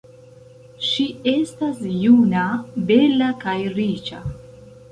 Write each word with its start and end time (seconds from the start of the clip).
Ŝi 0.91 1.05
estas 1.33 1.83
juna, 2.05 2.47
bela, 2.89 3.31
kaj 3.47 3.57
riĉa. 3.79 4.23